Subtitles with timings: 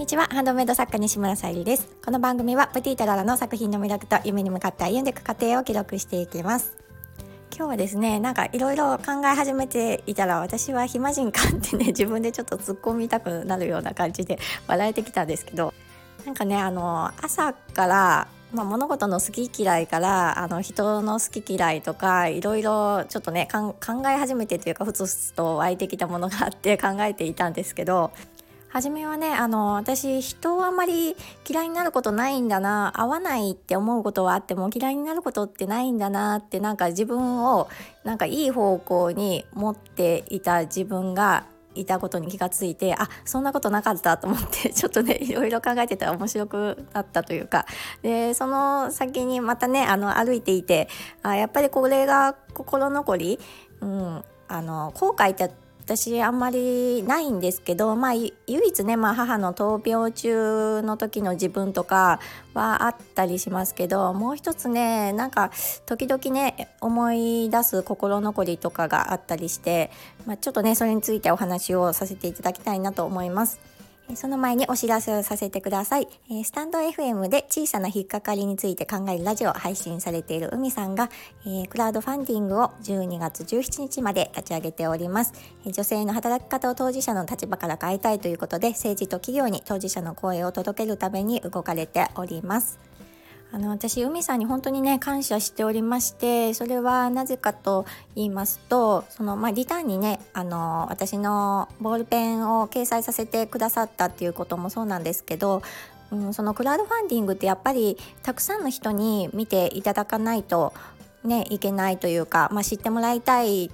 [0.00, 0.28] にちは。
[0.30, 1.86] ハンドメイド作家西村さゆりです。
[2.02, 6.74] この番組はプティタララの作品の魅力と夢に向かって歩んでいく過程を記録していきます。
[7.54, 15.74] 今日はですねなんかいろいろ考え始めていたら私は暇人かってね 自分でちょっと突っ込みたくなるような感じで笑えてきたんですけど
[16.24, 23.76] なんかねあの朝からまあ、物事の好き嫌いからあの人の好き嫌いとかいろいろちょっとね考
[24.08, 28.10] え始めてというかふつふつと湧いてきたものがあって考えていたんですけど
[28.70, 31.16] 初めはねあの私人をあまり
[31.48, 37.68] 嫌いになることないんだな合わないって思うことはあっても嫌いになることってないんだなってなんか自分を
[38.04, 47.66] なんかいい方向に持っていた自分がいたことに気がついてあそんなことなかったと思って ちょっとねいろいろ考えてたら面白くなったというか。
[48.02, 50.88] でその先にまたねあの歩いていて
[51.22, 53.38] あやっぱりこれが心残り、
[53.80, 55.50] うん、あの後悔って
[55.96, 62.20] 私あんまりないんですけど、まあ、唯一ね、まあ、母の闘病中の時の自分とか
[62.54, 65.50] はあったりしますけどもう一つねなんか
[65.86, 69.90] 時々ね思い出す心残りとかがあったりして、
[70.26, 73.69] まあ、ちょっとねそれについてお話をさせていただきたいなと思います。
[74.14, 76.08] その前にお知らせをさせてください。
[76.44, 81.08] スタンド FM で小さな引っかかりについて考えるラジオを配信されている海さんが、
[81.68, 85.32] クラウドファンディングを12月17日まで立ち上げております。
[85.64, 92.89] 女性の働き方を当事者の立場から変えたいということで、政治と企業に当事者の声を届けるために動かれております。
[93.52, 97.84] あの私海さんに本当にね感謝しておりましてそれはなぜかと
[98.14, 105.62] 言いますとその、まあ、リターンにねあの私のボールペンを掲載させてくださったっていうこともそうなんですけど、
[106.12, 110.72] うん、そのクラウドファンディングってやっぱりたくさんの人に見ていただかないと
[111.24, 113.70] ねいけないというか、まあ、知ってもらいたい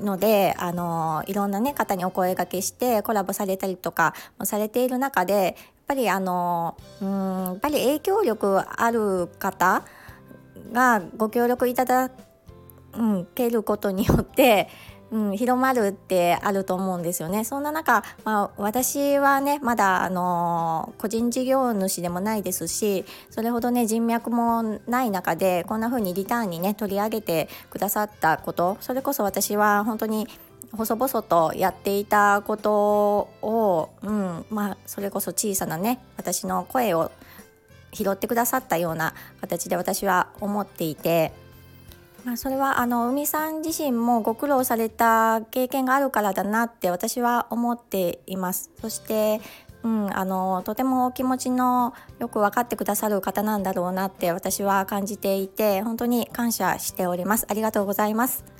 [0.00, 5.56] のであのいろんな、ね、方にお声がけしてコラボされたりとかもされている中で
[5.88, 9.82] ぱりあのうんやっぱり影響力ある方
[10.72, 12.10] がご協力いただ
[13.34, 14.68] けることによって
[15.10, 17.42] うん、広まるってあると思うんですよね。
[17.42, 30.28] そんな中、まあ、私はねまだあの個人事業主でもないですしそれほどね人脈もない中でこんな風にリターンにね取り上げてくださったことそれこそ私は本当に
[30.72, 37.10] 細々とやっていたことを、うんまあ、それこそ小さなね私の声を
[37.92, 41.32] 拾ってくださったような形で私は思っていて、
[42.24, 48.70] まあ、それはあの海さん自身もご苦労された経験があるからだなって私は思っています。
[48.80, 49.40] そして
[49.84, 58.57] うん、あのとてもお気持ちのよく分かってくださる方なんだろうなって私は感じていて本当に感謝しておりますありがとうございます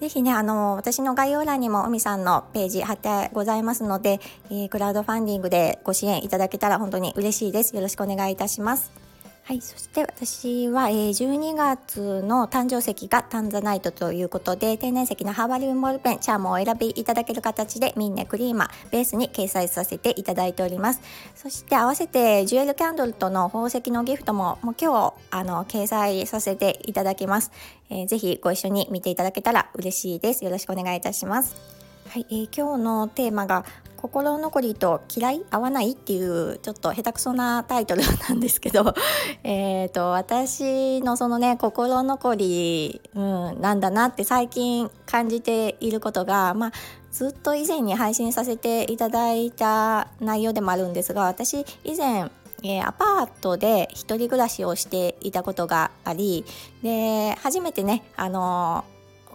[0.00, 7.74] ぜひね、あの、私の概要欄にもおみさんのページ貼ってございますので、えー、クラウドファンディングでご支援いただけたら本当に嬉しいです。
[7.76, 9.03] よろしくお願いいたします。
[9.46, 21.02] はい、そして私は、えー、12月の誕生石がタンザナイトということで天然石のハーバリウムボールペンチャームをお選びいただける形でミンネクリーマベースに掲載させていただいております。
[21.34, 27.52] そして合わせてジュエルキャンドルとの宝石のギフトももう今日あの掲載させていただきます、
[27.90, 30.42] えー、ぜひご一緒に見ていただけたら嬉しいです。
[30.42, 31.83] よろしくお願いいたします。
[32.08, 33.64] はい、えー、今日のテーマが
[33.96, 38.94] 心残りと嫌い合わないっていうちょっと下手くそなタイトルなんですけど
[39.42, 46.72] えと私のそのね心残り、うん、なんだなって最近感じていることが、まあ、
[47.12, 52.30] ずっと以前に配信させていただいた内容でもあるんですが私以前
[52.66, 56.46] えー、アパートで一人暮らしをしていたことがあり
[56.82, 58.86] で初めてねあの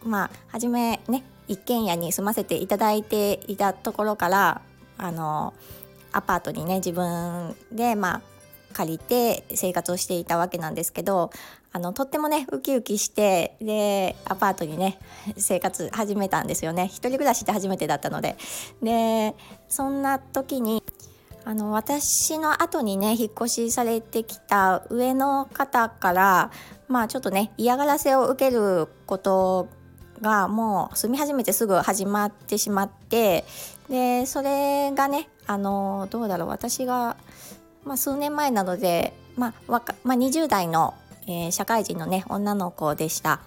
[0.02, 4.62] ー、まあ初めね一軒家に住ませていただいていたところから
[4.98, 5.54] あの
[6.12, 8.22] アパートにね自分でまあ
[8.74, 11.32] 借りて生活をしていたわけなんですけど
[11.72, 15.00] あのとってもねウキウキしてでアパートにね
[15.38, 16.86] 生活始めたんですよね。
[16.86, 18.38] 一人暮らしって初めてだったので。
[18.82, 19.36] で
[19.68, 20.84] そんな時に
[21.46, 26.52] あの私の後にね引っ越しされてきた上の方から
[26.88, 29.68] まあちょっとね嫌がらせを受けること
[30.22, 33.46] がもう住み始めてすぐ始まってしまって
[33.90, 36.50] でそれがねあのどうだろう。
[36.50, 37.18] 私が、
[37.84, 40.94] まあ、数年前なので、まあ若まあ、20代の、
[41.28, 43.40] えー、社会人のね女の子でした。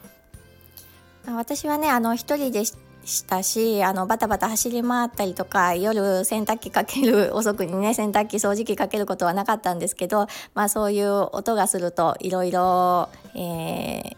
[1.26, 2.64] 私はねあの一人で
[3.04, 13.08] したしあのバタバタ走り回ったりとか夜洗濯機かける遅くにね洗濯機掃除機かけることはなかったんですけど、まあ、そういう音がするといろいろ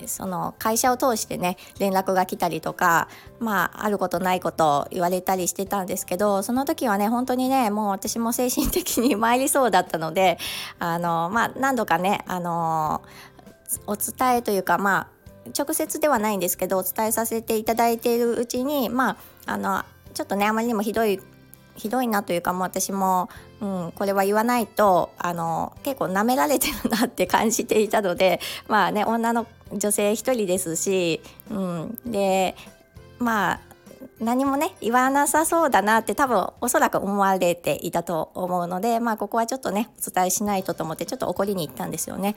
[0.06, 3.08] その会社を通してね連絡が来たりとか、
[3.40, 10.38] まあ、あることないこと言われたりしてたんですけどその時はね本当にねもう私も精神的に参りそうだったので
[10.78, 13.02] あの、まあ、何度かねあの
[13.86, 15.13] お伝えというかまあ
[15.56, 19.10] 直接ではないんですけどお伝えさせていただいているうちにま
[19.46, 21.20] ああのちょっとねあまりにもひどい
[21.76, 23.28] ひどいなというかもう私も、
[23.60, 31.20] うん、これは言わないとあの結構舐められてるなって感じていたのでまあね女の女性一人ですし、
[31.50, 32.54] うん、で
[33.18, 33.60] まあ
[34.20, 42.36] 何もね言わなさそうだなって多分おそらく思われていたと思うのでまあここはちょっとねお伝えしないとと思ってちょっと怒りに行ったんですよね。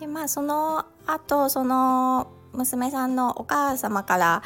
[0.00, 4.42] でまあその後その娘さんのお母様から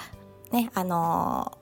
[0.52, 1.58] ねあの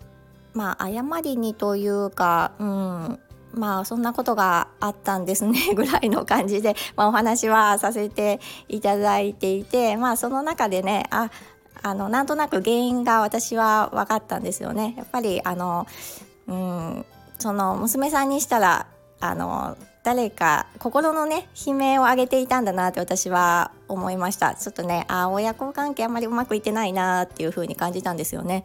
[0.55, 3.20] まあ謝りにというかうん
[3.52, 11.31] まあそんなことがあったんですね ぐらいの感じで、まあ、お話はさせていただいていてまあその中でねあ
[11.82, 14.94] あのなんとなく原因が私は分かったんですよね。
[14.96, 15.87] やっぱりあの
[16.49, 17.06] うん
[17.38, 18.87] その娘さんにしたら
[19.20, 19.76] あの
[20.08, 24.55] 誰か心のね悲鳴を上げていたんだなって私は思いました。
[24.55, 28.64] ちょっとねあ親子関係あんまりうまくいってないなっていう風に感じたんですよね。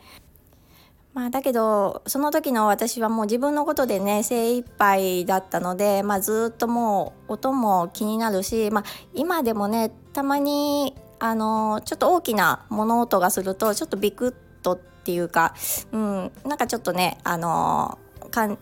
[1.14, 15.54] まあだけどその時の私はもう自分のことでね精一杯だったので、まあ、ずっともう音も気になるし、まあ、今でもねたまにあのちょっと大きな物音がするとちょっとビクッとっていうか、
[15.92, 18.00] うん、なんかちょっとねあの
[18.32, 18.58] 感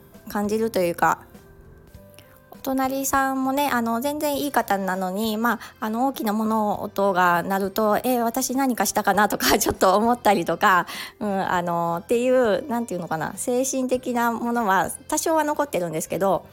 [0.47, 1.19] じるというか
[2.61, 10.87] 隣さんもねあの全然いい方なのに、まあ、あの大きな物音が鳴るとえー、私何かしたかなとか ちょっと思ったりとか、
[11.19, 16.45] うん、あのっていう何て言うのかな精神的なものは多少は残ってるんですけど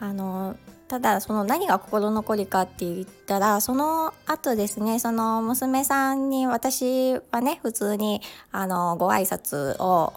[0.00, 0.56] あの
[0.88, 8.20] ただその何が心残りかって言ったらその後ですねその娘さんに私はね普通に
[8.52, 10.12] あのご挨拶を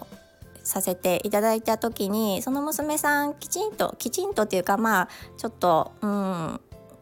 [0.68, 6.60] させていただいた時にその娘さんきちんときちんとっていうかまあちょっとうん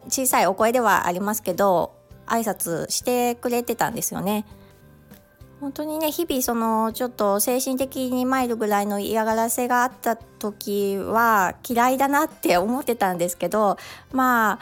[0.09, 1.93] 小さいお声ではありますけど
[2.25, 4.45] 挨拶してくれてたんですよね。
[5.59, 13.77] 本当にね日々そのちょっと精神的に参るぐらいの嫌がらせがあった時は嫌いだなって思ってたんですけど
[14.11, 14.59] ま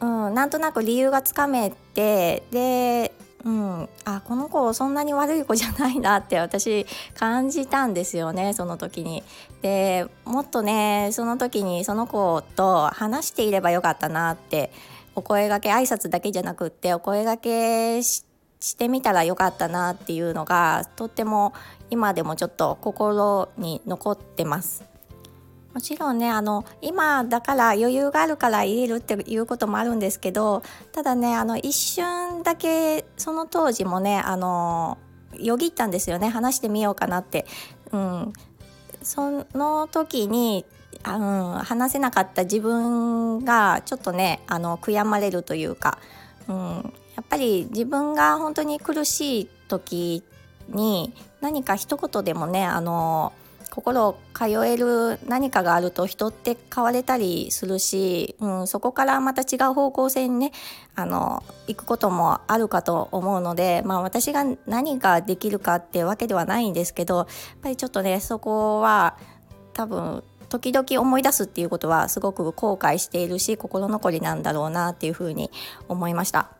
[0.00, 3.12] あ、うん、なんとなく理由がつかめてで
[3.46, 6.84] うん、あこの子そんなに悪い子じゃないなって私
[7.14, 9.22] 感じたんですよねその時に。
[9.62, 14.72] でもっとねその時にその子と話していればよかったなって
[15.14, 18.24] お声がけ挨拶だけじゃなくってお声がけし
[18.76, 21.54] てみたらよかったなっていうのがとっても
[21.88, 24.95] 今でもちょっと心に残ってます。
[25.76, 30.62] もちろんねあの今だから余裕があるから言えるっていうこともあるんですけど
[30.92, 34.96] ただねあの一瞬だけその当時もねあの
[35.38, 36.30] よぎったんですよね。
[36.30, 37.44] 話してみようかなって。
[37.92, 38.32] うん、
[39.02, 40.64] その時に
[41.02, 45.98] あの話せなかった自分がちょっとねあの悔やまれるというか、
[46.48, 50.24] うん、やっぱり自分が本当に苦しい時
[50.70, 51.12] に
[51.42, 53.34] 何か一言でもねあの
[53.76, 60.52] 心を通える何かがあると人って変われたりするし、うん、そこからまた違う方向性にね
[60.94, 67.26] あの行くこともあるかと思うので、まあ、私が何ができるかってわけではないんですけどやっ
[67.64, 69.18] ぱりちょっとねそこは
[69.74, 75.50] 多分時々思い出すっていうことはすごく後悔しているし心残りなんだろうなっていうふうに
[75.86, 76.55] 思いました。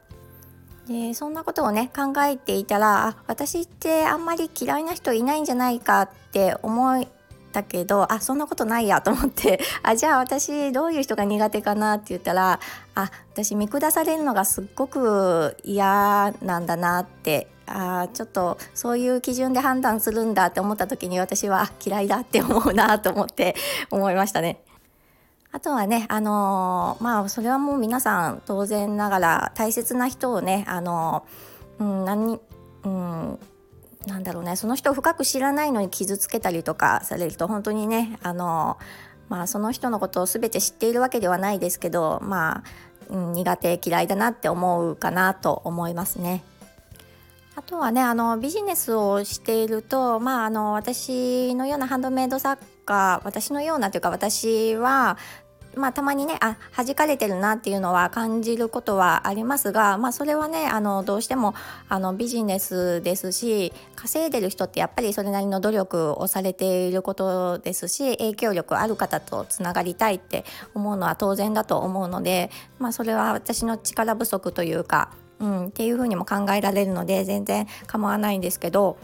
[0.89, 7.07] でそんなことをね考えていたらあ私ってあんまり嫌いな人いないんじゃないかって思っ
[7.53, 12.61] たけどあそんなことないやと思って あじゃあ私どういう人が苦手かなって言ったら
[12.95, 23.57] あ私見下されるのがすっごく嫌なんだなってあちょっとそういう基準で判断するんだって思った時に私は嫌いだって思うなと思って
[23.91, 24.61] 思いましたね。
[25.57, 32.41] あとはね、あのー、まあそれはもう皆さん当然ながら大切な人をね、あのー、うん、何、
[32.85, 33.39] うん、
[34.07, 42.63] なんだろうね、その人を深く知らないのに傷つけたりとかされると本当にね、あのー、まあその人のことを全て知っているわけではないですけど、まあ、
[43.09, 46.45] うん、苦手嫌いだなって思うかなと思いますね。
[47.55, 55.17] あとはねあのビジネスをしていると、まあ、あの私のようなハンドメイド作家私のようなというか私は
[55.77, 61.55] まあ、たまにねあ弾かれてるなっていうのは感じることはありますが、まあ、それはねあのどうしても
[61.91, 78.97] あのビジネスですし稼いでる人ってやっぱりそれなりの努力をされていることですし影響力ある方とつながりたいって思うのは当然だと思うので、まあ、それは私の力不足というか、うん、っていうふうにも考えられるので全然構わないんですけど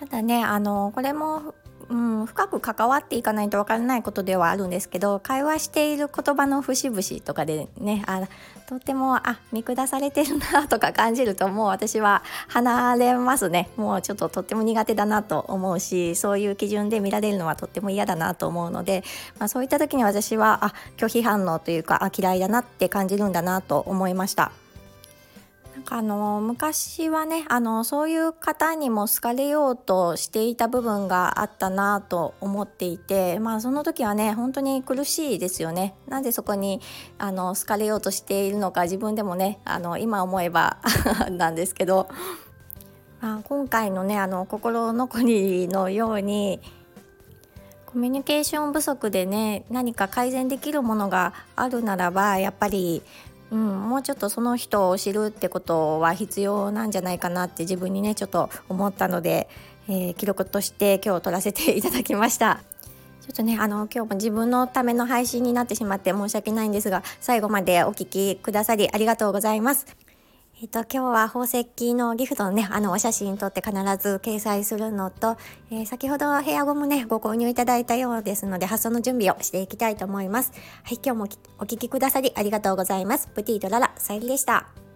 [0.00, 1.54] ただねあのこれも
[1.90, 8.28] うん、深く関わっていかないと分からないことではあるんですけど会話している言葉の節々とかでねあ
[8.66, 19.02] とってもあ見下されてるなとか感じるともう 私は離れますねもうちょっととっても苦手だなと思うしそういう基準で見られるのはとっても嫌だなと思うので、
[19.40, 24.52] まあ、そういった時に私はあ拒否反応というかあ嫌いだなって感じるんだなと思いました。
[25.88, 35.94] あの昔はねあのそういう方にも好かれようとしていた部分があったなと思っていてまあその時はね本当に苦しいですよね。
[36.08, 36.80] なんでそこに
[37.18, 40.78] あの好かれようとしているのか自分でもねあの今思えば
[41.30, 42.08] なんですけど、
[43.20, 46.60] まあ、今回のねあの心残りのように
[47.92, 53.02] コミュニケーション不足でね何か改善できるものがあるならばやっぱり
[53.50, 59.48] うん、もうちょっとその人を知るってことは必要なんじゃないかなって自分にねちょっと思ったので、
[59.88, 62.60] えー、記録として今日撮らせていただきました。
[63.22, 70.09] ちょっとねあの今日も自分のための配信になってしまって申し訳ないんですが最後までお聴きくださりありがとうございます。
[70.62, 75.38] えっと、今日は宝石のギフトのね、あの、お写真撮って必ず掲載するのと、
[75.70, 80.52] えー、先ほどはヘアゴムね、ご購入いただいたようですので、発送の準備をしていきたいと思います。
[80.84, 83.28] はい、今日もお聴きくださりありがとうございます。
[83.28, 84.89] プティートララ、さゆりでした。